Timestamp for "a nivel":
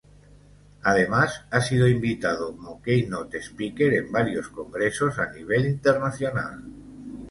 5.19-5.67